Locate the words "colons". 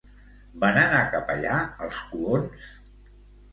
2.09-2.67